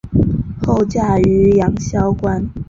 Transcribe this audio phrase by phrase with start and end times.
[0.65, 2.49] 后嫁于杨肃观。